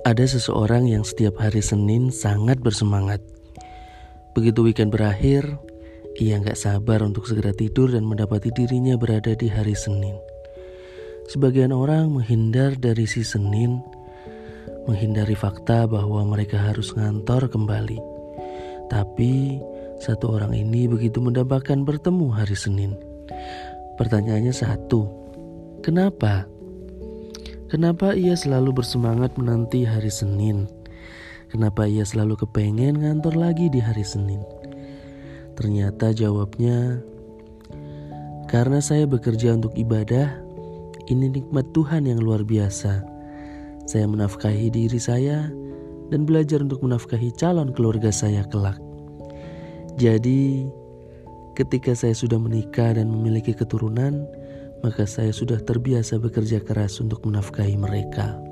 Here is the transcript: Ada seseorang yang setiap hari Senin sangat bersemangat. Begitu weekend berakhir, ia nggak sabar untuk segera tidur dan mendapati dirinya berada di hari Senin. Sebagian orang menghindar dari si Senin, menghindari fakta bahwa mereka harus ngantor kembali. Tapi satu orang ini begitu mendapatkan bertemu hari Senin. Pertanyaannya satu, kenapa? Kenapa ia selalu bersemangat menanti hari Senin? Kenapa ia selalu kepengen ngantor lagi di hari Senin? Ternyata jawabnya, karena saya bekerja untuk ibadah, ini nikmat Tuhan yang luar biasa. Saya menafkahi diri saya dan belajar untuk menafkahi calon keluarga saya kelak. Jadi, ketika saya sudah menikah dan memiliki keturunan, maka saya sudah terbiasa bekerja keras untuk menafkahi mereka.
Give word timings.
Ada 0.00 0.24
seseorang 0.24 0.88
yang 0.88 1.04
setiap 1.04 1.36
hari 1.36 1.60
Senin 1.60 2.08
sangat 2.08 2.56
bersemangat. 2.64 3.20
Begitu 4.32 4.64
weekend 4.64 4.96
berakhir, 4.96 5.44
ia 6.16 6.40
nggak 6.40 6.56
sabar 6.56 7.04
untuk 7.04 7.28
segera 7.28 7.52
tidur 7.52 7.92
dan 7.92 8.08
mendapati 8.08 8.48
dirinya 8.48 8.96
berada 8.96 9.36
di 9.36 9.52
hari 9.52 9.76
Senin. 9.76 10.16
Sebagian 11.28 11.76
orang 11.76 12.16
menghindar 12.16 12.80
dari 12.80 13.04
si 13.04 13.20
Senin, 13.20 13.84
menghindari 14.88 15.36
fakta 15.36 15.84
bahwa 15.84 16.24
mereka 16.24 16.56
harus 16.56 16.96
ngantor 16.96 17.52
kembali. 17.52 18.00
Tapi 18.88 19.60
satu 20.00 20.32
orang 20.32 20.56
ini 20.56 20.88
begitu 20.88 21.20
mendapatkan 21.20 21.76
bertemu 21.84 22.32
hari 22.32 22.56
Senin. 22.56 22.96
Pertanyaannya 24.00 24.56
satu, 24.56 25.04
kenapa? 25.84 26.48
Kenapa 27.70 28.18
ia 28.18 28.34
selalu 28.34 28.82
bersemangat 28.82 29.38
menanti 29.38 29.86
hari 29.86 30.10
Senin? 30.10 30.66
Kenapa 31.54 31.86
ia 31.86 32.02
selalu 32.02 32.42
kepengen 32.42 32.98
ngantor 32.98 33.38
lagi 33.38 33.70
di 33.70 33.78
hari 33.78 34.02
Senin? 34.02 34.42
Ternyata 35.54 36.10
jawabnya, 36.10 36.98
karena 38.50 38.82
saya 38.82 39.06
bekerja 39.06 39.54
untuk 39.54 39.70
ibadah, 39.78 40.34
ini 41.14 41.30
nikmat 41.30 41.70
Tuhan 41.70 42.10
yang 42.10 42.18
luar 42.18 42.42
biasa. 42.42 43.06
Saya 43.86 44.06
menafkahi 44.10 44.74
diri 44.74 44.98
saya 44.98 45.46
dan 46.10 46.26
belajar 46.26 46.66
untuk 46.66 46.82
menafkahi 46.82 47.30
calon 47.38 47.70
keluarga 47.70 48.10
saya 48.10 48.42
kelak. 48.50 48.82
Jadi, 49.94 50.66
ketika 51.54 51.94
saya 51.94 52.18
sudah 52.18 52.42
menikah 52.42 52.98
dan 52.98 53.06
memiliki 53.14 53.54
keturunan, 53.54 54.26
maka 54.80 55.06
saya 55.06 55.32
sudah 55.32 55.60
terbiasa 55.60 56.18
bekerja 56.18 56.60
keras 56.64 57.00
untuk 57.00 57.24
menafkahi 57.24 57.76
mereka. 57.76 58.49